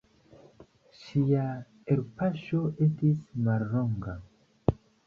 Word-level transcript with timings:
Ŝia 1.01 1.43
elpaŝo 1.97 2.65
estis 2.87 3.25
mallonga. 3.51 4.21